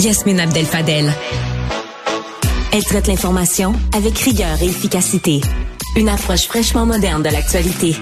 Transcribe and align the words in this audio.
Yasmine 0.00 0.40
Abdel 0.40 0.64
Fadel. 0.64 1.12
Elle 2.72 2.84
traite 2.84 3.06
l'information 3.06 3.74
avec 3.94 4.18
rigueur 4.18 4.62
et 4.62 4.66
efficacité. 4.66 5.42
Une 5.94 6.08
approche 6.08 6.46
fraîchement 6.46 6.86
moderne 6.86 7.22
de 7.22 7.28
l'actualité. 7.28 7.92
Tu 7.92 8.00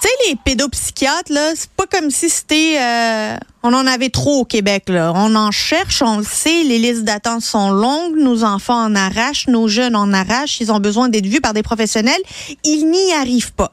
sais, 0.00 0.08
les 0.28 0.36
pédopsychiatres, 0.44 1.30
là, 1.30 1.52
c'est 1.54 1.70
pas 1.70 1.86
comme 1.86 2.10
si 2.10 2.28
c'était. 2.28 2.76
Euh, 2.80 3.36
on 3.62 3.72
en 3.72 3.86
avait 3.86 4.10
trop 4.10 4.40
au 4.40 4.44
Québec, 4.44 4.88
là. 4.88 5.12
On 5.14 5.36
en 5.36 5.52
cherche, 5.52 6.02
on 6.02 6.18
le 6.18 6.24
sait, 6.24 6.64
les 6.64 6.80
listes 6.80 7.04
d'attente 7.04 7.42
sont 7.42 7.70
longues, 7.70 8.16
nos 8.16 8.42
enfants 8.42 8.82
en 8.82 8.96
arrachent, 8.96 9.46
nos 9.46 9.68
jeunes 9.68 9.94
en 9.94 10.12
arrachent, 10.12 10.60
ils 10.60 10.72
ont 10.72 10.80
besoin 10.80 11.08
d'être 11.08 11.26
vus 11.26 11.40
par 11.40 11.54
des 11.54 11.62
professionnels. 11.62 12.20
Ils 12.64 12.90
n'y 12.90 13.12
arrivent 13.12 13.52
pas. 13.52 13.72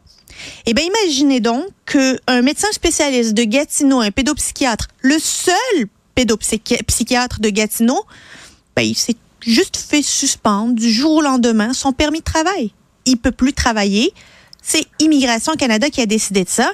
Eh 0.65 0.73
bien, 0.73 0.85
imaginez 0.85 1.39
donc 1.39 1.65
qu'un 1.85 2.41
médecin 2.41 2.67
spécialiste 2.71 3.33
de 3.33 3.43
Gatineau, 3.43 3.99
un 3.99 4.11
pédopsychiatre, 4.11 4.87
le 5.01 5.17
seul 5.19 5.87
pédopsychiatre 6.15 7.39
de 7.39 7.49
Gatineau, 7.49 8.03
ben, 8.75 8.83
il 8.83 8.95
s'est 8.95 9.15
juste 9.41 9.77
fait 9.77 10.01
suspendre 10.01 10.73
du 10.73 10.91
jour 10.91 11.17
au 11.17 11.21
lendemain 11.21 11.73
son 11.73 11.93
permis 11.93 12.19
de 12.19 12.25
travail. 12.25 12.73
Il 13.05 13.17
peut 13.17 13.31
plus 13.31 13.53
travailler. 13.53 14.11
C'est 14.61 14.85
Immigration 14.99 15.53
Canada 15.53 15.89
qui 15.89 16.01
a 16.01 16.05
décidé 16.05 16.43
de 16.43 16.49
ça. 16.49 16.71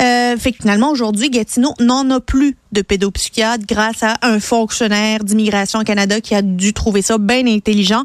Euh, 0.00 0.36
fait 0.38 0.54
finalement, 0.58 0.90
aujourd'hui, 0.90 1.30
Gatineau 1.30 1.74
n'en 1.78 2.08
a 2.10 2.20
plus 2.20 2.56
de 2.72 2.82
pédopsychiatre 2.82 3.66
grâce 3.66 4.02
à 4.02 4.14
un 4.22 4.40
fonctionnaire 4.40 5.22
d'Immigration 5.22 5.84
Canada 5.84 6.20
qui 6.20 6.34
a 6.34 6.42
dû 6.42 6.72
trouver 6.72 7.02
ça 7.02 7.18
bien 7.18 7.46
intelligent. 7.46 8.04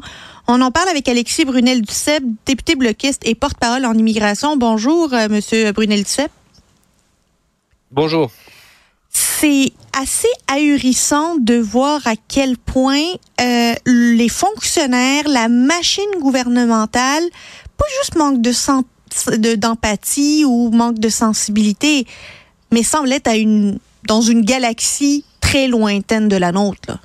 On 0.50 0.62
en 0.62 0.70
parle 0.70 0.88
avec 0.88 1.08
Alexis 1.08 1.44
Brunel-Duceppe, 1.44 2.24
député 2.46 2.74
bloquiste 2.74 3.20
et 3.26 3.34
porte-parole 3.34 3.84
en 3.84 3.92
immigration. 3.92 4.56
Bonjour, 4.56 5.12
euh, 5.12 5.28
Monsieur 5.28 5.70
Brunel-Duceppe. 5.72 6.32
Bonjour 7.90 8.30
c'est 9.40 9.72
assez 9.92 10.28
ahurissant 10.48 11.36
de 11.36 11.54
voir 11.54 12.00
à 12.06 12.14
quel 12.16 12.56
point 12.56 13.04
euh, 13.40 13.74
les 13.86 14.28
fonctionnaires, 14.28 15.28
la 15.28 15.48
machine 15.48 16.10
gouvernementale, 16.20 17.22
pas 17.76 17.84
juste 17.98 18.16
manque 18.16 18.40
de 18.42 19.54
d'empathie 19.54 20.44
ou 20.44 20.70
manque 20.70 20.98
de 20.98 21.08
sensibilité, 21.08 22.06
mais 22.72 22.82
semble 22.82 23.12
être 23.12 23.28
à 23.28 23.36
une, 23.36 23.78
dans 24.06 24.20
une 24.20 24.42
galaxie 24.42 25.24
très 25.40 25.68
lointaine 25.68 26.28
de 26.28 26.36
la 26.36 26.50
nôtre. 26.52 26.98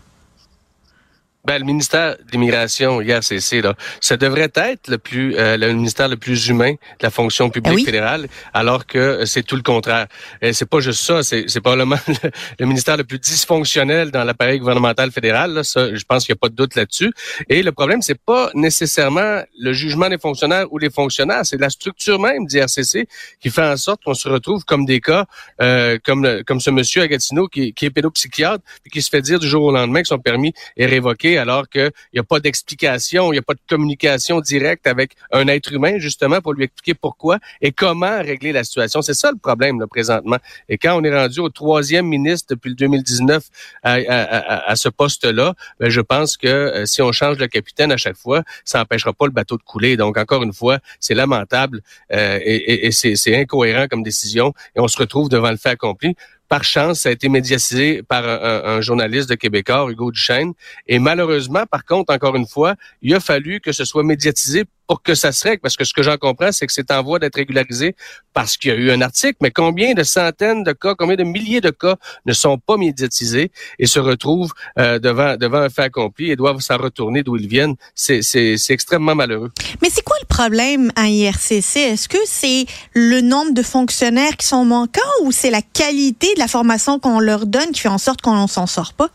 Ben, 1.46 1.60
le 1.60 1.66
ministère 1.66 2.16
de 2.16 2.32
l'immigration, 2.32 3.02
IRCC, 3.02 3.62
là, 3.62 3.76
ça 4.00 4.16
devrait 4.16 4.52
être 4.56 4.88
le 4.88 4.98
plus 4.98 5.36
euh, 5.36 5.58
le 5.58 5.74
ministère 5.74 6.08
le 6.08 6.16
plus 6.16 6.48
humain 6.48 6.72
de 6.72 7.04
la 7.04 7.10
fonction 7.10 7.50
publique 7.50 7.80
ah 7.82 7.86
fédérale, 7.86 8.28
alors 8.54 8.86
que 8.86 8.98
euh, 8.98 9.26
c'est 9.26 9.44
tout 9.44 9.58
le 9.58 9.62
contraire. 9.62 10.08
Et 10.42 10.54
c'est 10.54 10.66
pas 10.66 10.80
juste 10.80 11.02
ça, 11.02 11.22
c'est, 11.22 11.44
c'est 11.48 11.60
probablement 11.60 11.98
le, 12.08 12.32
le, 12.60 12.66
ministère 12.66 12.96
le 12.96 13.04
plus 13.04 13.20
dysfonctionnel 13.20 14.10
dans 14.10 14.24
l'appareil 14.24 14.60
gouvernemental 14.60 15.12
fédéral. 15.12 15.52
Là, 15.52 15.66
ça, 15.66 15.94
je 15.94 16.04
pense 16.06 16.26
qu'il 16.26 16.34
n'y 16.34 16.38
a 16.38 16.42
pas 16.42 16.48
de 16.48 16.56
doute 16.56 16.76
là-dessus. 16.76 17.12
Et 17.50 17.62
le 17.62 17.74
problème, 17.74 18.02
c'est 18.02 18.20
pas 18.20 18.50
nécessairement 18.54 19.42
le 19.60 19.74
jugement 19.74 20.08
des 20.08 20.18
fonctionnaires 20.18 20.72
ou 20.72 20.78
les 20.78 20.90
fonctionnaires, 20.90 21.46
c'est 21.46 21.60
la 21.60 21.70
structure 21.70 22.22
même 22.22 22.46
d'IRCC 22.46 23.06
qui 23.42 23.50
fait 23.50 23.64
en 23.64 23.76
sorte 23.76 24.02
qu'on 24.06 24.14
se 24.14 24.30
retrouve 24.30 24.64
comme 24.64 24.86
des 24.86 25.02
cas 25.02 25.26
euh, 25.62 25.98
comme 26.06 26.44
comme 26.48 26.62
ce 26.62 26.70
monsieur 26.70 27.02
à 27.02 27.08
Gatineau 27.10 27.48
qui, 27.48 27.74
qui 27.74 27.86
est 27.86 27.90
pédopsychiatre 27.90 28.64
et 28.86 28.90
qui 28.90 29.02
se 29.02 29.10
fait 29.10 29.22
dire 29.22 29.40
du 29.40 29.48
jour 29.48 29.64
au 29.64 29.72
lendemain 29.74 30.02
que 30.02 30.08
son 30.08 30.20
permis 30.20 30.54
est 30.78 30.86
révoqué 30.86 31.33
alors 31.38 31.70
qu'il 31.70 31.92
n'y 32.14 32.20
a 32.20 32.24
pas 32.24 32.40
d'explication, 32.40 33.32
il 33.32 33.36
n'y 33.36 33.40
a 33.40 33.44
pas 33.44 33.54
de 33.54 33.60
communication 33.68 34.42
directe 34.42 34.88
avec 34.88 35.12
un 35.32 35.48
être 35.48 35.72
humain, 35.72 35.98
justement, 35.98 36.42
pour 36.42 36.54
lui 36.54 36.66
expliquer 36.66 36.94
pourquoi 36.94 37.40
et 37.62 37.72
comment 37.72 38.20
régler 38.20 38.52
la 38.52 38.64
situation. 38.64 39.02
C'est 39.02 39.14
ça 39.14 39.32
le 39.32 39.38
problème, 39.38 39.80
là, 39.80 39.88
présentement. 39.88 40.38
Et 40.70 40.78
quand 40.78 41.00
on 41.00 41.04
est 41.04 41.16
rendu 41.16 41.40
au 41.40 41.50
troisième 41.50 42.08
ministre 42.08 42.48
depuis 42.56 42.70
le 42.70 42.76
2019 42.76 43.44
à, 43.84 44.76
ce 44.76 44.90
poste-là, 44.90 45.54
ben, 45.80 45.90
je 45.90 46.02
pense 46.02 46.38
que 46.38 46.48
euh, 46.48 46.86
si 46.86 47.02
on 47.02 47.12
change 47.12 47.38
le 47.38 47.48
capitaine 47.48 47.92
à 47.92 47.98
chaque 47.98 48.18
fois, 48.18 48.44
ça 48.66 48.80
n'empêchera 48.80 49.14
pas 49.14 49.26
le 49.26 49.32
bateau 49.32 49.58
de 49.58 49.64
couler. 49.64 49.98
Donc, 49.98 50.18
encore 50.18 50.44
une 50.44 50.54
fois, 50.54 50.80
c'est 51.00 51.14
lamentable 51.14 51.82
euh, 52.12 52.40
et, 52.44 52.88
et 52.88 52.92
c'est 52.92 53.36
incohérent 53.36 53.88
comme 53.90 54.04
décision 54.04 54.54
et 54.76 54.80
on 54.80 54.88
se 54.88 54.98
retrouve 54.98 55.30
devant 55.30 55.52
le 55.52 55.58
fait 55.58 55.70
accompli 55.70 56.16
par 56.54 56.64
chance, 56.64 57.00
ça 57.00 57.10
a 57.10 57.12
été 57.12 57.30
médiatisé 57.30 58.04
par 58.04 58.24
un, 58.28 58.80
journaliste 58.80 59.28
de 59.28 59.34
Québécois, 59.34 59.88
Hugo 59.90 60.12
Duchesne. 60.12 60.54
Et 60.86 61.00
malheureusement, 61.00 61.66
par 61.66 61.84
contre, 61.84 62.14
encore 62.14 62.36
une 62.36 62.46
fois, 62.46 62.76
il 63.02 63.16
a 63.16 63.20
fallu 63.20 63.60
que 63.60 63.72
ce 63.72 63.86
soit 63.86 64.04
médiatisé 64.04 64.66
pour 64.86 65.02
que 65.02 65.16
ça 65.16 65.32
se 65.32 65.48
règle. 65.48 65.62
Parce 65.62 65.76
que 65.76 65.84
ce 65.84 65.96
que 65.96 66.04
j'en 66.04 66.18
comprends, 66.18 66.52
c'est 66.52 66.68
que 66.68 66.74
c'est 66.74 66.92
en 66.92 67.02
voie 67.02 67.18
d'être 67.18 67.38
régularisé 67.38 67.96
parce 68.34 68.56
qu'il 68.56 68.70
y 68.70 68.74
a 68.74 68.78
eu 68.78 68.92
un 68.92 69.02
article. 69.02 69.38
Mais 69.42 69.50
combien 69.50 69.96
de 69.96 70.04
centaines 70.04 70.64
de 70.64 70.74
cas, 70.74 70.94
combien 70.94 71.16
de 71.16 71.24
milliers 71.24 71.62
de 71.62 71.72
cas 71.72 71.96
ne 72.28 72.34
sont 72.34 72.60
pas 72.60 72.78
médiatisés 72.78 73.52
et 73.80 73.88
se 73.88 74.00
retrouvent 74.00 74.54
euh, 74.78 75.00
devant 75.00 75.36
devant 75.38 75.60
un 75.60 75.70
fait 75.70 75.84
accompli 75.84 76.30
et 76.30 76.36
doivent 76.36 76.60
s'en 76.60 76.78
retourner 76.78 77.24
d'où 77.24 77.36
ils 77.36 77.48
viennent? 77.48 77.76
C'est 77.96 78.22
extrêmement 78.70 79.16
malheureux. 79.16 79.52
Mais 79.82 79.90
c'est 79.90 80.04
quoi 80.04 80.18
problème 80.34 80.92
à 80.96 81.10
IRCC? 81.10 81.78
Est-ce 81.78 82.10
que 82.10 82.18
c'est 82.26 82.66
le 82.94 83.22
nombre 83.22 83.54
de 83.54 83.62
fonctionnaires 83.62 84.36
qui 84.36 84.48
sont 84.48 84.66
manquants 84.66 85.02
ou 85.22 85.32
c'est 85.32 85.52
la 85.52 85.62
qualité 85.62 86.34
de 86.34 86.40
la 86.40 86.48
formation 86.48 86.98
qu'on 86.98 87.20
leur 87.20 87.46
donne 87.46 87.72
qui 87.72 87.82
fait 87.82 87.88
en 87.88 88.00
sorte 88.00 88.22
qu'on 88.22 88.48
s'en 88.48 88.66
sort 88.66 88.94
pas? 88.94 89.10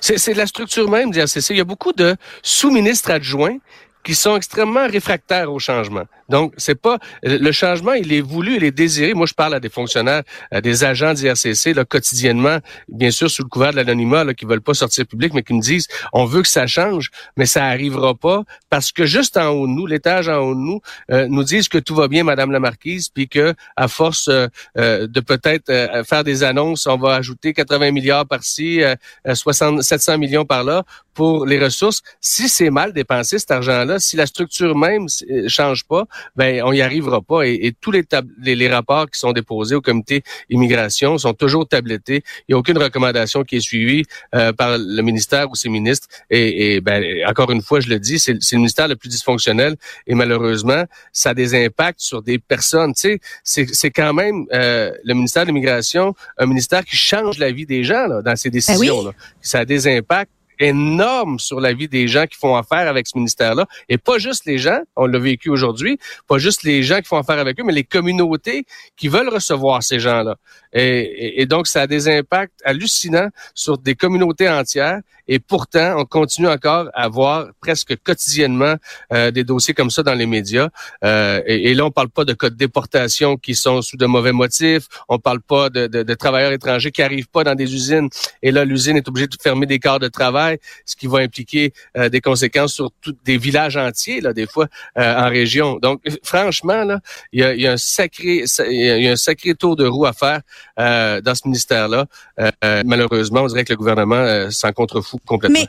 C'est 0.00 0.34
la 0.34 0.46
structure 0.46 0.88
même 0.88 1.10
d'IRCC. 1.10 1.50
Il 1.50 1.56
y 1.56 1.60
a 1.60 1.64
beaucoup 1.64 1.92
de 1.92 2.16
sous-ministres 2.42 3.10
adjoints 3.10 3.58
qui 4.04 4.14
sont 4.14 4.36
extrêmement 4.36 4.86
réfractaires 4.86 5.52
au 5.52 5.58
changement. 5.58 6.04
Donc, 6.28 6.54
c'est 6.56 6.80
pas 6.80 6.98
le 7.22 7.50
changement, 7.52 7.92
il 7.92 8.12
est 8.12 8.20
voulu, 8.20 8.56
il 8.56 8.64
est 8.64 8.70
désiré. 8.70 9.14
Moi, 9.14 9.26
je 9.26 9.34
parle 9.34 9.54
à 9.54 9.60
des 9.60 9.68
fonctionnaires, 9.68 10.22
à 10.50 10.60
des 10.60 10.84
agents 10.84 11.12
d'IRCC 11.12 11.74
là, 11.74 11.84
quotidiennement, 11.84 12.58
bien 12.88 13.10
sûr 13.10 13.28
sous 13.28 13.42
le 13.42 13.48
couvert 13.48 13.72
de 13.72 13.76
l'anonymat, 13.76 14.24
là, 14.24 14.32
qui 14.32 14.44
veulent 14.44 14.60
pas 14.60 14.74
sortir 14.74 15.06
public, 15.06 15.34
mais 15.34 15.42
qui 15.42 15.54
me 15.54 15.60
disent, 15.60 15.88
on 16.12 16.24
veut 16.24 16.42
que 16.42 16.48
ça 16.48 16.66
change, 16.66 17.10
mais 17.36 17.46
ça 17.46 17.66
arrivera 17.66 18.14
pas 18.14 18.44
parce 18.70 18.92
que 18.92 19.06
juste 19.06 19.36
en 19.36 19.48
haut 19.48 19.66
de 19.66 19.72
nous, 19.72 19.86
l'étage 19.86 20.28
en 20.28 20.38
haut 20.38 20.54
de 20.54 20.60
nous, 20.60 20.80
euh, 21.10 21.26
nous 21.28 21.42
disent 21.42 21.68
que 21.68 21.78
tout 21.78 21.94
va 21.94 22.08
bien, 22.08 22.22
Madame 22.22 22.52
la 22.52 22.60
Marquise, 22.60 23.08
puis 23.08 23.28
que 23.28 23.54
à 23.76 23.88
force 23.88 24.28
euh, 24.28 24.46
euh, 24.78 25.06
de 25.08 25.20
peut-être 25.20 25.70
faire 26.06 26.24
des 26.24 26.44
annonces, 26.44 26.86
on 26.86 26.96
va 26.96 27.14
ajouter 27.14 27.52
80 27.52 27.90
milliards 27.90 28.26
par-ci, 28.26 28.82
60, 29.26 29.82
700 29.82 30.18
millions 30.18 30.44
par-là 30.44 30.84
pour 31.14 31.46
les 31.46 31.58
ressources. 31.58 32.02
Si 32.20 32.48
c'est 32.48 32.70
mal 32.70 32.92
dépensé 32.92 33.38
cet 33.38 33.50
argent-là, 33.50 33.89
si 33.98 34.16
la 34.16 34.26
structure 34.26 34.76
même 34.76 35.06
change 35.48 35.84
pas, 35.84 36.06
ben 36.36 36.62
on 36.64 36.72
y 36.72 36.82
arrivera 36.82 37.20
pas. 37.20 37.42
Et, 37.46 37.74
tous 37.80 37.90
les, 37.90 38.04
les, 38.42 38.68
rapports 38.68 39.10
qui 39.10 39.18
sont 39.18 39.32
déposés 39.32 39.74
au 39.74 39.80
comité 39.80 40.22
immigration 40.48 41.18
sont 41.18 41.34
toujours 41.34 41.66
tablettés. 41.66 42.22
Il 42.48 42.52
n'y 42.52 42.54
a 42.54 42.58
aucune 42.58 42.78
recommandation 42.78 43.44
qui 43.44 43.56
est 43.56 43.60
suivie 43.60 44.04
euh, 44.34 44.52
par 44.52 44.76
le 44.78 45.02
ministère 45.02 45.50
ou 45.50 45.54
ses 45.54 45.68
ministres. 45.68 46.08
Et, 46.30 46.80
ben, 46.80 47.04
encore 47.26 47.50
une 47.50 47.62
fois, 47.62 47.80
je 47.80 47.88
le 47.88 47.98
dis, 47.98 48.18
c'est 48.18 48.32
le 48.32 48.56
ministère 48.58 48.88
le 48.88 48.96
plus 48.96 49.08
dysfonctionnel. 49.08 49.76
Et 50.06 50.14
malheureusement, 50.14 50.84
ça 51.12 51.30
a 51.30 51.34
des 51.34 51.54
impacts 51.54 52.00
sur 52.00 52.22
des 52.22 52.38
personnes. 52.38 52.94
Tu 52.94 53.20
sais, 53.44 53.66
c'est 53.72 53.90
quand 53.90 54.12
même 54.12 54.46
euh, 54.52 54.92
le 55.04 55.14
ministère 55.14 55.42
de 55.42 55.48
l'immigration, 55.48 56.14
un 56.38 56.46
ministère 56.46 56.84
qui 56.84 56.96
change 56.96 57.38
la 57.38 57.50
vie 57.50 57.66
des 57.66 57.84
gens 57.84 58.06
là, 58.06 58.22
dans 58.22 58.36
ses 58.36 58.50
ben 58.50 58.54
décisions. 58.54 59.04
Là. 59.04 59.12
Ça 59.40 59.60
a 59.60 59.64
des 59.64 59.86
impacts 59.88 60.30
énorme 60.60 61.38
sur 61.38 61.60
la 61.60 61.72
vie 61.72 61.88
des 61.88 62.06
gens 62.06 62.26
qui 62.26 62.36
font 62.36 62.54
affaire 62.54 62.86
avec 62.86 63.06
ce 63.08 63.16
ministère-là. 63.16 63.66
Et 63.88 63.98
pas 63.98 64.18
juste 64.18 64.44
les 64.44 64.58
gens, 64.58 64.80
on 64.94 65.06
l'a 65.06 65.18
vécu 65.18 65.50
aujourd'hui, 65.50 65.98
pas 66.28 66.38
juste 66.38 66.62
les 66.62 66.82
gens 66.82 66.98
qui 66.98 67.08
font 67.08 67.18
affaire 67.18 67.38
avec 67.38 67.58
eux, 67.58 67.64
mais 67.64 67.72
les 67.72 67.84
communautés 67.84 68.64
qui 68.96 69.08
veulent 69.08 69.30
recevoir 69.30 69.82
ces 69.82 69.98
gens-là. 69.98 70.36
Et, 70.72 71.40
et, 71.40 71.46
donc, 71.46 71.66
ça 71.66 71.82
a 71.82 71.86
des 71.86 72.08
impacts 72.08 72.60
hallucinants 72.64 73.30
sur 73.54 73.78
des 73.78 73.94
communautés 73.94 74.48
entières. 74.48 75.00
Et 75.26 75.38
pourtant, 75.38 75.94
on 75.96 76.04
continue 76.04 76.48
encore 76.48 76.88
à 76.92 77.08
voir 77.08 77.48
presque 77.60 77.96
quotidiennement 78.02 78.74
euh, 79.12 79.30
des 79.30 79.44
dossiers 79.44 79.74
comme 79.74 79.90
ça 79.90 80.02
dans 80.02 80.14
les 80.14 80.26
médias. 80.26 80.68
Euh, 81.04 81.40
et, 81.46 81.72
là, 81.74 81.86
on 81.86 81.90
parle 81.90 82.08
pas 82.08 82.24
de 82.24 82.32
cas 82.32 82.50
de 82.50 82.56
déportation 82.56 83.36
qui 83.36 83.54
sont 83.54 83.80
sous 83.82 83.96
de 83.96 84.06
mauvais 84.06 84.32
motifs. 84.32 84.86
On 85.08 85.18
parle 85.18 85.40
pas 85.40 85.70
de, 85.70 85.86
de, 85.86 86.02
de 86.02 86.14
travailleurs 86.14 86.52
étrangers 86.52 86.90
qui 86.90 87.02
arrivent 87.02 87.28
pas 87.28 87.44
dans 87.44 87.54
des 87.54 87.72
usines. 87.74 88.08
Et 88.42 88.50
là, 88.50 88.64
l'usine 88.64 88.96
est 88.96 89.08
obligée 89.08 89.28
de 89.28 89.36
fermer 89.40 89.66
des 89.66 89.78
quarts 89.78 90.00
de 90.00 90.08
travail, 90.08 90.49
ce 90.84 90.96
qui 90.96 91.06
va 91.06 91.18
impliquer 91.18 91.72
euh, 91.96 92.08
des 92.08 92.20
conséquences 92.20 92.74
sur 92.74 92.90
tous 93.00 93.14
des 93.24 93.38
villages 93.38 93.76
entiers, 93.76 94.20
là, 94.20 94.32
des 94.32 94.46
fois 94.46 94.66
euh, 94.98 95.26
en 95.26 95.28
région. 95.28 95.78
Donc, 95.80 96.02
franchement, 96.22 96.84
là, 96.84 97.00
il 97.32 97.40
y 97.40 97.44
a, 97.44 97.54
y 97.54 97.66
a, 97.66 97.72
un 97.72 97.76
sacré, 97.76 98.44
il 98.68 99.02
y 99.02 99.08
a 99.08 99.12
un 99.12 99.16
sacré 99.16 99.54
tour 99.54 99.76
de 99.76 99.86
roue 99.86 100.06
à 100.06 100.12
faire 100.12 100.40
euh, 100.78 101.20
dans 101.20 101.34
ce 101.34 101.42
ministère-là. 101.44 102.06
Euh, 102.38 102.50
euh, 102.64 102.82
malheureusement, 102.86 103.42
on 103.42 103.46
dirait 103.46 103.64
que 103.64 103.72
le 103.72 103.76
gouvernement 103.76 104.50
s'en 104.50 104.72
contrefout 104.72 105.20
complètement. 105.26 105.58
Mais 105.58 105.68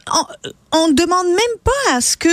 on, 0.72 0.88
ne 0.88 0.94
demande 0.94 1.28
même 1.28 1.57
pas 1.63 1.95
à 1.95 2.01
ce 2.01 2.16
que 2.16 2.30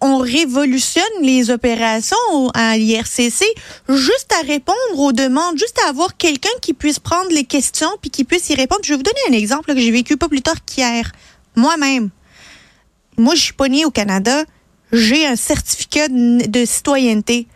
on 0.00 0.18
révolutionne 0.18 1.04
les 1.22 1.50
opérations 1.50 2.16
à 2.54 2.76
l'IRCC, 2.76 3.44
juste 3.88 4.32
à 4.40 4.46
répondre 4.46 4.78
aux 4.96 5.12
demandes, 5.12 5.58
juste 5.58 5.78
à 5.84 5.90
avoir 5.90 6.16
quelqu'un 6.16 6.48
qui 6.62 6.72
puisse 6.72 6.98
prendre 6.98 7.30
les 7.30 7.44
questions 7.44 7.90
puis 8.00 8.10
qui 8.10 8.24
puisse 8.24 8.48
y 8.50 8.54
répondre. 8.54 8.80
Je 8.84 8.92
vais 8.92 8.96
vous 8.96 9.02
donner 9.02 9.20
un 9.30 9.32
exemple 9.32 9.74
que 9.74 9.80
j'ai 9.80 9.90
vécu 9.90 10.16
pas 10.16 10.28
plus 10.28 10.42
tard 10.42 10.64
qu'hier. 10.64 11.12
Moi-même, 11.56 12.10
moi, 13.16 13.34
je 13.34 13.40
suis 13.40 13.52
pas 13.52 13.68
née 13.68 13.84
au 13.84 13.90
Canada. 13.90 14.44
J'ai 14.92 15.26
un 15.26 15.36
certificat 15.36 16.08
de 16.08 16.64
citoyenneté 16.64 17.48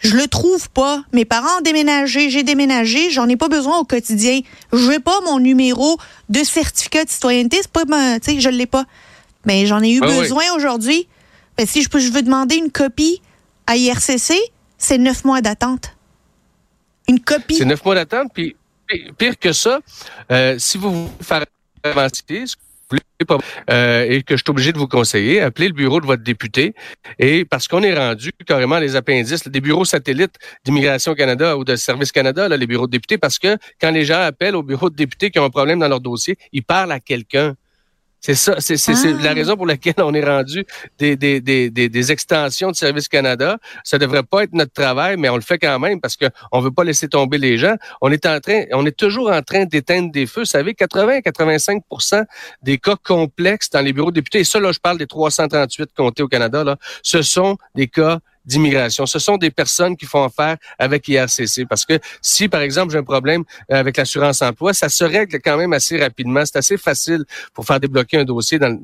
Je 0.00 0.16
le 0.16 0.26
trouve 0.28 0.70
pas. 0.70 1.02
Mes 1.12 1.24
parents 1.24 1.58
ont 1.58 1.60
déménagé, 1.60 2.30
j'ai 2.30 2.44
déménagé, 2.44 3.10
j'en 3.10 3.28
ai 3.28 3.36
pas 3.36 3.48
besoin 3.48 3.78
au 3.78 3.84
quotidien. 3.84 4.40
Je 4.72 4.90
n'ai 4.90 5.00
pas 5.00 5.20
mon 5.22 5.38
numéro 5.40 5.98
de 6.28 6.44
certificat 6.44 7.04
de 7.04 7.10
citoyenneté, 7.10 7.58
c'est 7.60 7.72
pas, 7.72 7.84
tu 8.20 8.34
sais, 8.34 8.40
je 8.40 8.48
l'ai 8.48 8.66
pas. 8.66 8.84
Mais 9.44 9.66
j'en 9.66 9.82
ai 9.82 9.90
eu 9.90 10.00
besoin 10.00 10.44
aujourd'hui. 10.54 11.08
Ben, 11.56 11.66
si 11.66 11.82
je, 11.82 11.88
peux, 11.88 11.98
je 11.98 12.12
veux 12.12 12.22
demander 12.22 12.56
une 12.56 12.70
copie 12.70 13.20
à 13.66 13.76
IRCC, 13.76 14.34
c'est 14.78 14.98
neuf 14.98 15.24
mois 15.24 15.40
d'attente. 15.40 15.96
Une 17.08 17.20
copie. 17.20 17.56
C'est 17.56 17.64
neuf 17.64 17.84
mois 17.84 17.96
d'attente, 17.96 18.30
puis 18.32 18.54
pire 19.18 19.38
que 19.38 19.52
ça, 19.52 19.80
euh, 20.30 20.56
si 20.58 20.78
vous 20.78 21.06
vous 21.06 21.10
faire 21.20 21.44
avancer, 21.82 22.44
euh, 23.70 24.06
et 24.08 24.22
que 24.22 24.36
je 24.36 24.42
suis 24.42 24.50
obligé 24.50 24.72
de 24.72 24.78
vous 24.78 24.86
conseiller, 24.86 25.40
appelez 25.40 25.68
le 25.68 25.74
bureau 25.74 26.00
de 26.00 26.06
votre 26.06 26.22
député. 26.22 26.74
Et 27.18 27.44
parce 27.44 27.68
qu'on 27.68 27.82
est 27.82 27.94
rendu 27.94 28.30
carrément 28.46 28.78
les 28.78 28.96
appendices, 28.96 29.46
des 29.48 29.60
bureaux 29.60 29.84
satellites 29.84 30.36
d'Immigration 30.64 31.14
Canada 31.14 31.56
ou 31.56 31.64
de 31.64 31.76
Service 31.76 32.12
Canada, 32.12 32.48
là, 32.48 32.56
les 32.56 32.66
bureaux 32.66 32.86
de 32.86 32.92
députés, 32.92 33.18
parce 33.18 33.38
que 33.38 33.56
quand 33.80 33.90
les 33.90 34.04
gens 34.04 34.20
appellent 34.20 34.56
au 34.56 34.62
bureau 34.62 34.88
de 34.88 34.96
député 34.96 35.30
qui 35.30 35.38
ont 35.38 35.44
un 35.44 35.50
problème 35.50 35.80
dans 35.80 35.88
leur 35.88 36.00
dossier, 36.00 36.36
ils 36.52 36.62
parlent 36.62 36.92
à 36.92 37.00
quelqu'un. 37.00 37.54
C'est 38.20 38.34
ça, 38.34 38.56
c'est 38.58 38.74
la 39.22 39.30
ah. 39.30 39.34
raison 39.34 39.56
pour 39.56 39.66
laquelle 39.66 39.94
on 39.98 40.12
est 40.12 40.24
rendu 40.24 40.66
des, 40.98 41.16
des, 41.16 41.40
des, 41.40 41.70
des, 41.70 42.12
extensions 42.12 42.70
de 42.70 42.76
Service 42.76 43.06
Canada. 43.06 43.58
Ça 43.84 43.96
devrait 43.98 44.24
pas 44.24 44.42
être 44.42 44.52
notre 44.52 44.72
travail, 44.72 45.16
mais 45.16 45.28
on 45.28 45.36
le 45.36 45.42
fait 45.42 45.58
quand 45.58 45.78
même 45.78 46.00
parce 46.00 46.16
que 46.16 46.26
on 46.50 46.60
veut 46.60 46.72
pas 46.72 46.82
laisser 46.82 47.08
tomber 47.08 47.38
les 47.38 47.58
gens. 47.58 47.76
On 48.00 48.10
est 48.10 48.26
en 48.26 48.40
train, 48.40 48.64
on 48.72 48.84
est 48.86 48.96
toujours 48.96 49.30
en 49.30 49.42
train 49.42 49.66
d'éteindre 49.66 50.10
des 50.10 50.26
feux. 50.26 50.40
Vous 50.40 50.46
savez, 50.46 50.72
80-85% 50.72 52.24
des 52.62 52.78
cas 52.78 52.96
complexes 52.96 53.70
dans 53.70 53.80
les 53.80 53.92
bureaux 53.92 54.10
de 54.10 54.16
députés, 54.16 54.40
et 54.40 54.44
ça 54.44 54.58
là, 54.58 54.72
je 54.72 54.80
parle 54.80 54.98
des 54.98 55.06
338 55.06 55.90
comtés 55.94 56.22
au 56.22 56.28
Canada, 56.28 56.64
là, 56.64 56.76
ce 57.02 57.22
sont 57.22 57.56
des 57.74 57.86
cas 57.86 58.18
d'immigration. 58.48 59.06
Ce 59.06 59.18
sont 59.18 59.36
des 59.36 59.50
personnes 59.50 59.96
qui 59.96 60.06
font 60.06 60.24
affaire 60.24 60.56
avec 60.78 61.06
IRCC. 61.06 61.66
Parce 61.68 61.84
que 61.84 61.98
si, 62.22 62.48
par 62.48 62.62
exemple, 62.62 62.92
j'ai 62.92 62.98
un 62.98 63.04
problème 63.04 63.44
euh, 63.70 63.76
avec 63.76 63.96
l'assurance 63.96 64.42
emploi, 64.42 64.72
ça 64.72 64.88
se 64.88 65.04
règle 65.04 65.38
quand 65.44 65.56
même 65.56 65.72
assez 65.72 65.98
rapidement. 65.98 66.44
C'est 66.44 66.56
assez 66.56 66.78
facile 66.78 67.24
pour 67.54 67.64
faire 67.66 67.78
débloquer 67.78 68.18
un 68.18 68.24
dossier, 68.24 68.58
dans, 68.58 68.76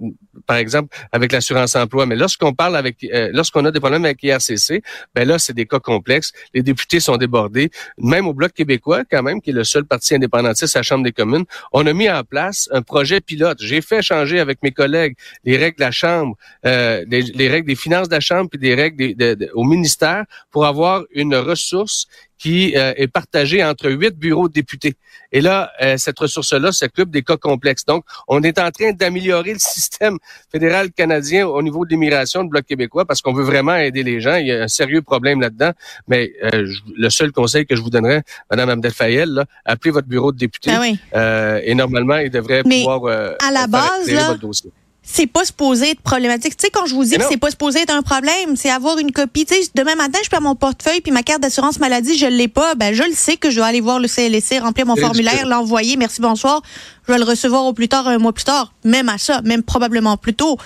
par 0.47 0.59
exemple, 0.59 0.95
avec 1.11 1.33
l'assurance 1.33 1.75
emploi. 1.77 2.07
Mais 2.07 2.17
lorsqu'on 2.17 2.53
parle 2.53 2.77
avec, 2.77 3.03
euh, 3.05 3.31
lorsqu'on 3.33 3.65
a 3.65 3.71
des 3.71 3.81
problèmes 3.81 4.05
avec 4.05 4.23
IRCC, 4.23 4.83
ben 5.15 5.27
là, 5.27 5.39
c'est 5.39 5.55
des 5.55 5.67
cas 5.67 5.81
complexes. 5.81 6.33
Les 6.53 6.63
députés 6.63 7.01
sont 7.01 7.17
débordés. 7.17 7.71
Même 7.99 8.27
au 8.27 8.35
Bloc 8.35 8.53
québécois, 8.53 9.03
quand 9.11 9.23
même, 9.23 9.41
qui 9.41 9.51
est 9.51 9.55
le 9.55 9.65
seul 9.65 9.85
parti 9.85 10.15
indépendantiste 10.15 10.77
à 10.77 10.81
la 10.81 10.83
Chambre 10.83 11.05
des 11.05 11.13
communes, 11.13 11.45
on 11.73 11.87
a 11.87 11.93
mis 11.93 12.11
en 12.11 12.23
place 12.23 12.69
un 12.73 12.83
projet 12.83 13.21
pilote. 13.21 13.59
J'ai 13.61 13.81
fait 13.81 14.03
changer 14.03 14.41
avec 14.41 14.63
mes 14.63 14.73
collègues 14.73 15.17
les 15.45 15.57
règles 15.57 15.79
de 15.79 15.85
la 15.85 15.91
Chambre, 15.91 16.37
euh, 16.67 17.05
les, 17.09 17.49
règles 17.49 17.67
des 17.67 17.75
finances 17.75 18.09
de 18.09 18.15
la 18.15 18.21
Chambre, 18.21 18.51
puis 18.51 18.59
des 18.59 18.75
règles 18.75 19.15
de 19.15 19.51
au 19.55 19.65
ministère 19.65 20.25
pour 20.51 20.67
avoir 20.67 21.03
une 21.13 21.35
ressource 21.35 22.07
qui 22.39 22.77
euh, 22.77 22.93
est 22.97 23.07
partagée 23.07 23.65
entre 23.65 23.91
huit 23.91 24.15
bureaux 24.19 24.49
de 24.49 24.53
députés. 24.53 24.97
Et 25.33 25.41
là, 25.41 25.71
euh, 25.81 25.97
cette 25.97 26.19
ressource-là 26.19 26.73
s'occupe 26.73 27.11
des 27.11 27.23
cas 27.23 27.39
complexes. 27.39 27.87
Donc, 27.87 28.05
on 28.29 28.43
est 28.43 28.59
en 28.59 28.71
train 28.71 28.93
d'améliorer 28.93 29.55
le 29.55 29.59
système 29.77 30.19
fédéral 30.53 30.93
canadien 30.93 31.47
au 31.47 31.63
niveau 31.63 31.87
de 31.87 31.91
l'immigration 31.91 32.43
du 32.43 32.51
Bloc 32.51 32.67
québécois 32.67 33.07
parce 33.07 33.23
qu'on 33.23 33.33
veut 33.33 33.45
vraiment 33.45 33.77
aider 33.77 34.03
les 34.03 34.21
gens. 34.21 34.37
Il 34.37 34.49
y 34.49 34.53
a 34.53 34.65
un 34.65 34.69
sérieux 34.69 35.01
problème 35.01 35.41
là-dedans. 35.41 35.73
Mais 36.07 36.33
euh, 36.43 36.67
le 36.97 37.09
seul 37.09 37.33
conseil 37.33 37.65
que 37.65 37.77
je 37.77 37.81
vous 37.81 37.91
donnerais, 37.91 38.23
Madame 38.51 38.69
Abdel 38.69 38.93
Fayel, 38.93 39.45
appelez 39.65 39.93
votre 39.93 40.09
bureau 40.09 40.31
de 40.31 40.37
député. 40.39 40.71
Ah 41.13 41.61
et 41.65 41.75
normalement, 41.75 42.17
il 42.17 42.31
devrait 42.31 42.63
pouvoir 42.63 43.37
à 43.41 43.51
la 43.51 43.67
base, 43.67 44.11
là, 44.11 44.35
dossier 44.35 44.71
c'est 45.07 45.27
pas 45.27 45.45
supposé 45.45 45.91
être 45.91 46.01
problématique. 46.01 46.57
Tu 46.57 46.63
sais, 46.65 46.71
quand 46.71 46.87
je 46.87 46.95
vous 46.95 47.05
dis 47.05 47.17
que 47.17 47.25
c'est 47.29 47.37
pas 47.37 47.51
supposé 47.51 47.81
être 47.81 47.93
un 47.93 48.01
problème, 48.01 48.57
c'est 48.57 48.71
avoir 48.71 48.99
une 48.99 49.13
copie. 49.13 49.45
Tu 49.45 49.55
sais, 49.55 49.61
demain 49.75 49.95
matin, 49.97 50.19
je 50.25 50.31
perds 50.31 50.41
mon 50.41 50.55
portefeuille 50.55 51.03
puis 51.03 51.13
ma 51.13 51.23
carte 51.23 51.43
d'assurance 51.43 51.79
maladie, 51.79 52.17
je 52.17 52.27
l'ai 52.27 52.49
pas. 52.49 52.75
Ben, 52.75 52.95
je 52.95 53.03
le 53.03 53.13
sais 53.13 53.37
que 53.37 53.51
je 53.51 53.57
dois 53.57 53.67
aller 53.67 53.83
voir 53.83 54.01
le 54.01 54.09
CLSC, 54.09 54.61
remplir 54.61 54.87
mon 54.87 54.97
formulaire, 54.97 55.47
l'envoyer. 55.47 55.99
Merci, 55.99 56.23
bonsoir. 56.23 56.63
Je 57.07 57.13
vais 57.13 57.19
le 57.19 57.25
recevoir 57.25 57.67
au 57.67 57.75
plus 57.75 57.89
tard, 57.89 58.09
un 58.09 58.17
mois 58.17 58.33
plus 58.33 58.45
tard. 58.45 58.73
Même 58.83 59.11
à 59.11 59.19
ça, 59.19 59.43
même 59.43 59.63
probablement 59.63 60.17
plus 60.17 60.35
tôt. 60.35 60.57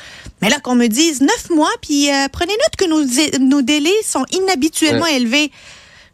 Mais 0.40 0.48
là, 0.48 0.60
qu'on 0.60 0.76
me 0.76 0.86
dise 0.86 1.20
neuf 1.20 1.50
mois, 1.50 1.72
puis 1.82 2.08
euh, 2.08 2.28
prenez 2.30 2.52
note 2.52 2.76
que 2.78 2.84
nos, 2.84 3.44
nos 3.44 3.62
délais 3.62 3.90
sont 4.04 4.24
inhabituellement 4.30 5.06
élevés. 5.06 5.50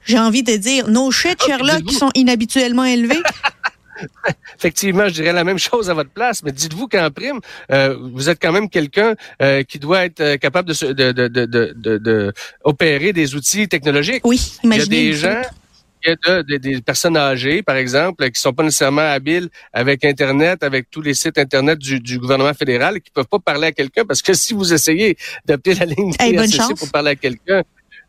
J'ai 0.07 0.19
envie 0.19 0.43
de 0.43 0.57
dire, 0.57 0.89
nos 0.89 1.11
shit, 1.11 1.43
Sherlock, 1.43 1.85
qui 1.85 1.95
sont 1.95 2.11
inhabituellement 2.15 2.85
élevés. 2.85 3.23
Effectivement, 4.59 5.09
je 5.09 5.15
dirais 5.15 5.33
la 5.33 5.45
même 5.45 5.59
chose 5.59 5.91
à 5.91 5.95
votre 5.95 6.11
place, 6.11 6.43
mais 6.43 6.53
dites-vous 6.53 6.89
qu'en 6.89 7.11
prime, 7.11 7.41
euh, 7.71 7.97
vous 8.13 8.29
êtes 8.29 8.41
quand 8.41 8.53
même 8.53 8.69
quelqu'un 8.69 9.15
euh, 9.43 9.63
qui 9.63 9.79
doit 9.79 10.05
être 10.05 10.21
euh, 10.21 10.37
capable 10.37 10.73
de, 10.73 10.93
de, 10.93 11.13
de, 11.13 11.29
de, 11.29 11.99
de, 11.99 12.33
opérer 12.63 13.13
des 13.13 13.35
outils 13.35 13.69
technologiques. 13.69 14.27
Oui, 14.27 14.59
imaginez. 14.63 14.97
Il 14.97 15.05
y 15.05 15.09
a 15.09 15.11
des 15.11 15.13
gens 15.15 15.43
il 16.07 16.17
y 16.49 16.55
a 16.55 16.59
des 16.59 16.81
personnes 16.83 17.17
âgées, 17.17 17.63
par 17.63 17.77
exemple, 17.77 18.29
qui 18.31 18.41
sont 18.41 18.53
pas 18.53 18.63
nécessairement 18.63 19.11
habiles 19.11 19.49
avec 19.73 20.05
Internet, 20.05 20.63
avec 20.63 20.91
tous 20.91 21.01
les 21.01 21.15
sites 21.15 21.39
Internet 21.39 21.79
du, 21.79 22.01
du 22.01 22.19
gouvernement 22.19 22.53
fédéral, 22.55 23.01
qui 23.01 23.11
peuvent 23.11 23.27
pas 23.27 23.39
parler 23.39 23.69
à 23.69 23.73
quelqu'un 23.73 24.05
parce 24.05 24.23
que 24.23 24.35
si 24.35 24.55
vous 24.55 24.73
essayez 24.73 25.17
d'appeler 25.45 25.75
la 25.77 25.87
ligne 25.87 26.13
hey, 26.19 26.37
pour 26.79 26.91
parler 26.91 27.13
à 27.13 27.17
quelqu'un, 27.17 27.63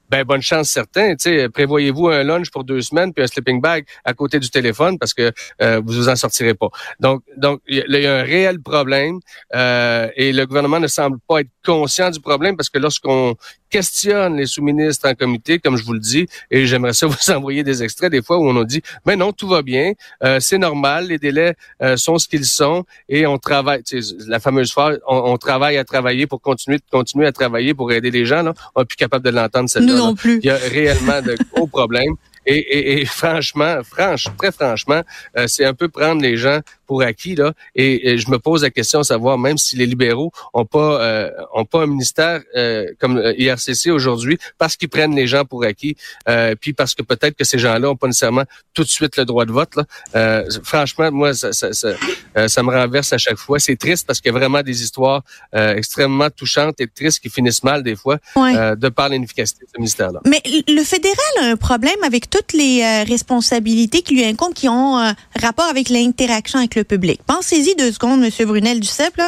ben 0.10 0.24
bonne 0.24 0.42
chance 0.42 0.70
certain. 0.70 1.16
Prévoyez-vous 1.54 2.08
un 2.10 2.24
lunch 2.24 2.52
pour 2.52 2.64
deux 2.64 2.82
semaines 2.82 3.14
puis 3.14 3.24
un 3.24 3.28
sleeping 3.28 3.62
bag 3.62 3.86
à 4.04 4.14
côté 4.14 4.40
du 4.40 4.50
téléphone 4.50 4.98
parce 5.00 5.14
que 5.14 5.32
euh, 5.62 5.82
vous 5.86 5.94
vous 5.94 6.10
en 6.10 6.16
sortirez 6.16 6.54
pas. 6.54 6.70
Donc, 7.00 7.24
donc 7.38 7.62
il 7.68 7.84
y, 7.88 8.06
a 8.06 8.20
un 8.20 8.24
réel 8.24 8.62
problème 8.62 9.20
euh, 9.56 10.10
et 10.16 10.32
le 10.32 10.46
gouvernement 10.46 10.80
ne 10.80 10.88
semble 10.88 11.18
pas 11.28 11.42
être 11.42 11.50
conscient 11.66 12.10
du 12.12 12.20
problème 12.20 12.56
parce 12.56 12.70
que 12.70 12.80
lorsqu'on 12.80 13.36
questionne 13.76 14.38
les 14.38 14.46
sous-ministres 14.46 15.06
en 15.10 15.16
comité, 15.16 15.60
comme 15.60 15.76
je 15.76 15.84
vous 15.84 15.92
le 15.92 16.00
dis, 16.00 16.28
et 16.50 16.66
j'aimerais 16.66 16.94
ça 16.94 17.08
vous 17.14 17.30
envoyer 17.32 17.62
des 17.62 17.84
extraits 17.84 18.10
des 18.10 18.22
fois 18.22 18.38
où 18.38 18.48
on 18.48 18.62
a 18.62 18.64
dit, 18.64 18.82
mais 19.06 19.18
non, 19.18 19.34
tout 19.34 19.50
va 19.50 19.62
bien, 19.62 19.92
euh, 20.24 20.40
c'est 20.40 20.58
normal, 20.58 21.08
les 21.08 21.18
délais 21.18 21.56
euh, 21.82 21.98
sont 21.98 22.18
ce 22.18 22.26
qu'ils 22.30 22.46
sont 22.46 22.86
et 23.10 23.28
on 23.28 23.38
travaille, 23.38 23.84
la 24.28 24.40
fameuse 24.40 24.72
phrase, 24.72 25.00
on, 25.08 25.36
travaille 25.38 25.78
à 25.78 25.84
travailler 25.84 26.26
pour 26.26 26.40
continuer, 26.42 26.80
continuer 26.90 27.28
à 27.28 27.34
travailler 27.34 27.74
pour 27.74 27.92
aider 27.92 28.12
les 28.12 28.26
gens. 28.26 28.44
Là. 28.44 28.54
On 28.76 28.80
n'est 28.82 28.86
plus 28.86 28.96
capable 28.96 29.26
de 29.26 29.32
l'entendre 29.32 29.70
celle-là. 29.70 29.92
Nous 29.92 29.98
non 29.98 30.16
plus. 30.16 30.40
Il 30.42 30.46
y 30.46 30.50
a 30.50 30.56
réellement 30.56 31.22
de 31.22 31.36
gros 31.52 31.68
problèmes. 31.68 32.16
Et, 32.46 32.58
et, 32.58 33.02
et, 33.02 33.06
franchement, 33.06 33.78
franche, 33.84 34.28
très 34.38 34.52
franchement, 34.52 35.02
euh, 35.36 35.48
c'est 35.48 35.66
un 35.66 35.74
peu 35.74 35.90
prendre 35.90 36.22
les 36.22 36.38
gens 36.38 36.60
pour 36.86 37.02
acquis 37.02 37.36
là. 37.36 37.54
Et, 37.76 38.18
je 38.18 38.30
me 38.30 38.40
pose 38.40 38.64
la 38.64 38.70
question 38.70 39.00
de 39.00 39.06
savoir 39.06 39.38
même 39.38 39.58
si 39.58 39.76
les 39.76 39.86
libéraux 39.86 40.32
ont 40.54 40.66
pas 40.66 41.02
euh, 41.02 41.30
ont 41.54 41.66
pas 41.66 41.84
un 41.84 41.88
ministère 41.88 42.42
euh, 42.56 42.88
comme 43.00 43.18
euh, 43.18 43.34
IRCC 43.38 43.90
aujourd'hui 43.92 44.38
parce 44.58 44.76
qu'ils 44.76 44.90
prennent 44.90 45.16
les 45.16 45.28
gens 45.28 45.46
pour 45.46 45.64
acquis, 45.64 45.96
euh, 46.30 46.56
puis 46.60 46.74
parce 46.74 46.96
que 46.96 47.02
peut-être 47.02 47.36
que 47.36 47.44
ces 47.44 47.60
gens-là 47.60 47.90
ont 47.90 47.96
pas 47.96 48.08
nécessairement 48.08 48.44
tout 48.74 48.84
de 48.84 48.90
suite 48.90 49.18
le 49.18 49.26
droit 49.26 49.46
de 49.46 49.52
vote. 49.52 49.76
Là. 49.76 49.84
Euh, 50.16 50.44
franchement, 50.64 51.12
moi, 51.12 51.34
ça, 51.34 51.54
ça, 51.54 51.74
ça, 51.74 51.90
euh, 52.38 52.48
ça, 52.48 52.64
me 52.64 52.72
renverse 52.72 53.12
à 53.14 53.18
chaque 53.18 53.38
fois. 53.38 53.60
C'est 53.60 53.76
triste 53.76 54.06
parce 54.08 54.20
qu'il 54.22 54.32
y 54.32 54.36
a 54.36 54.38
vraiment 54.38 54.62
des 54.62 54.82
histoires 54.82 55.24
extrêmement 55.54 56.30
touchantes 56.30 56.80
et 56.80 56.88
tristes 56.88 57.20
qui 57.20 57.30
finissent 57.30 57.64
mal 57.64 57.84
des 57.84 57.96
fois 57.96 58.18
de 58.36 58.90
par 58.90 59.10
l'inefficacité 59.10 59.66
de 59.66 59.70
ce 59.74 59.78
ministère-là. 59.78 60.20
Mais 60.26 60.42
le 60.68 60.84
fédéral 60.84 61.18
a 61.42 61.46
un 61.46 61.56
problème 61.56 62.02
avec 62.04 62.30
toutes 62.30 62.54
les 62.54 63.04
responsabilités 63.04 64.02
qui 64.02 64.16
lui 64.16 64.26
incombent, 64.26 64.54
qui 64.54 64.68
ont 64.68 65.14
rapport 65.42 65.66
avec 65.66 65.90
l'interaction 65.90 66.60
avec 66.60 66.75
le 66.76 66.86
public. 66.86 67.22
Pensez-y 67.26 67.76
deux 67.76 67.92
secondes, 67.92 68.24
M. 68.24 68.48
Brunel 68.48 68.80
du 68.80 68.88
CEP. 68.88 69.22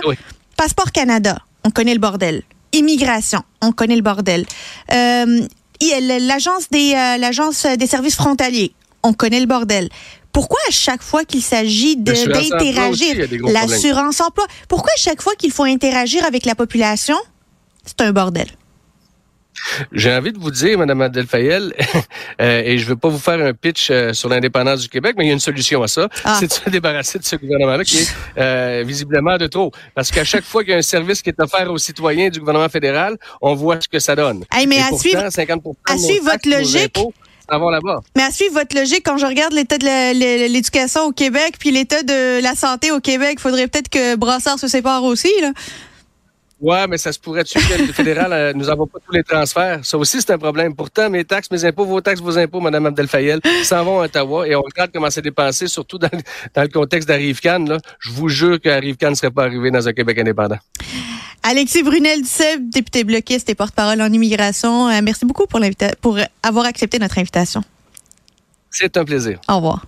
Passeport 0.55 0.91
Canada, 0.91 1.39
on 1.63 1.69
connaît 1.69 1.93
le 1.93 1.99
bordel. 1.99 2.43
Immigration, 2.73 3.43
on 3.61 3.71
connaît 3.71 3.95
le 3.95 4.01
bordel. 4.01 4.45
Euh, 4.93 5.47
l'agence 6.19 6.69
des, 6.69 6.93
euh, 6.93 7.17
l'agence 7.17 7.65
des 7.65 7.87
services 7.87 8.15
frontaliers, 8.15 8.73
on 9.03 9.13
connaît 9.13 9.39
le 9.39 9.45
bordel. 9.45 9.89
Pourquoi 10.31 10.59
à 10.67 10.71
chaque 10.71 11.01
fois 11.01 11.25
qu'il 11.25 11.41
s'agit 11.41 11.95
d'interagir, 11.97 13.27
l'assurance 13.47 14.21
emploi, 14.21 14.45
pourquoi 14.67 14.91
à 14.95 14.99
chaque 14.99 15.21
fois 15.21 15.33
qu'il 15.35 15.51
faut 15.51 15.63
interagir 15.63 16.23
avec 16.25 16.45
la 16.45 16.53
population, 16.53 17.17
c'est 17.85 18.01
un 18.01 18.11
bordel? 18.11 18.47
J'ai 19.91 20.13
envie 20.13 20.31
de 20.31 20.39
vous 20.39 20.51
dire, 20.51 20.77
Mme 20.77 21.01
Adelfayel, 21.01 21.73
euh, 22.41 22.61
et 22.63 22.77
je 22.77 22.83
ne 22.83 22.89
veux 22.89 22.95
pas 22.95 23.09
vous 23.09 23.19
faire 23.19 23.39
un 23.39 23.53
pitch 23.53 23.89
euh, 23.89 24.13
sur 24.13 24.29
l'indépendance 24.29 24.81
du 24.81 24.89
Québec, 24.89 25.15
mais 25.17 25.25
il 25.25 25.27
y 25.27 25.31
a 25.31 25.33
une 25.33 25.39
solution 25.39 25.83
à 25.83 25.87
ça. 25.87 26.07
Ah. 26.23 26.37
C'est 26.39 26.47
de 26.47 26.53
se 26.53 26.69
débarrasser 26.69 27.19
de 27.19 27.23
ce 27.23 27.35
gouvernement-là 27.35 27.83
qui 27.83 27.99
est 27.99 28.09
euh, 28.37 28.83
visiblement 28.85 29.37
de 29.37 29.47
trop. 29.47 29.71
Parce 29.95 30.11
qu'à 30.11 30.23
chaque 30.23 30.43
fois 30.43 30.63
qu'il 30.63 30.71
y 30.71 30.75
a 30.75 30.77
un 30.77 30.81
service 30.81 31.21
qui 31.21 31.29
est 31.29 31.39
offert 31.39 31.71
aux 31.71 31.77
citoyens 31.77 32.29
du 32.29 32.39
gouvernement 32.39 32.69
fédéral, 32.69 33.17
on 33.41 33.55
voit 33.55 33.79
ce 33.81 33.87
que 33.87 33.99
ça 33.99 34.15
donne. 34.15 34.43
mais 34.67 34.79
à, 34.79 34.95
suivre, 34.97 35.23
à 35.23 35.97
suivre 35.97 36.23
votre 36.23 36.49
logique, 36.49 36.97
mais 38.15 38.23
à 38.23 38.31
suivre 38.31 38.53
votre 38.53 38.75
logique, 38.75 39.03
quand 39.05 39.17
je 39.17 39.25
regarde 39.25 39.53
l'état 39.53 39.77
de 39.77 40.47
l'éducation 40.51 41.05
au 41.05 41.11
Québec 41.11 41.55
puis 41.59 41.71
l'état 41.71 42.03
de 42.03 42.41
la 42.41 42.55
santé 42.55 42.91
au 42.91 42.99
Québec, 42.99 43.35
il 43.37 43.39
faudrait 43.39 43.67
peut-être 43.67 43.89
que 43.89 44.15
Brassard 44.15 44.59
se 44.59 44.67
sépare 44.67 45.03
aussi. 45.03 45.31
Là. 45.41 45.51
Ouais, 46.59 46.87
mais 46.87 46.97
ça 46.97 47.11
se 47.11 47.19
pourrait 47.19 47.43
tu 47.43 47.59
que 47.59 47.81
le 47.85 47.93
fédéral 47.93 48.33
euh, 48.33 48.51
nous 48.53 48.67
avons 48.69 48.87
pas 48.87 48.97
tous 49.05 49.11
les 49.11 49.23
transferts. 49.23 49.81
Ça 49.83 49.97
aussi, 49.97 50.19
c'est 50.21 50.31
un 50.31 50.39
problème. 50.39 50.75
Pourtant, 50.75 51.09
mes 51.09 51.23
taxes, 51.23 51.51
mes 51.51 51.63
impôts, 51.65 51.85
vos 51.85 52.01
taxes, 52.01 52.21
vos 52.21 52.37
impôts, 52.37 52.59
Mme 52.59 52.87
Abdel-Fayel, 52.87 53.41
s'en 53.63 53.83
vont 53.83 54.01
à 54.01 54.05
Ottawa 54.05 54.47
et 54.47 54.55
on 54.55 54.61
regarde 54.61 54.89
comment 54.91 55.09
c'est 55.11 55.21
dépensé, 55.21 55.67
surtout 55.67 55.99
dans, 55.99 56.09
dans 56.55 56.61
le 56.63 56.67
contexte 56.69 57.07
d'Arrive-Can. 57.07 57.77
Je 57.99 58.11
vous 58.11 58.29
jure 58.29 58.59
qu'Arrive-Can 58.59 59.11
ne 59.11 59.15
serait 59.15 59.31
pas 59.31 59.43
arrivé 59.43 59.69
dans 59.69 59.87
un 59.87 59.93
Québec 59.93 60.17
indépendant. 60.17 60.57
Alexis 61.43 61.83
Brunel 61.83 62.23
Duceppe, 62.23 62.69
député 62.69 63.03
bloquiste 63.03 63.49
et 63.49 63.55
porte-parole 63.55 64.01
en 64.01 64.11
immigration. 64.11 64.89
Euh, 64.89 64.99
merci 65.03 65.25
beaucoup 65.25 65.45
pour, 65.45 65.61
pour 66.01 66.17
avoir 66.41 66.65
accepté 66.65 66.97
notre 66.97 67.19
invitation. 67.19 67.63
C'est 68.71 68.97
un 68.97 69.05
plaisir. 69.05 69.39
Au 69.47 69.57
revoir. 69.57 69.85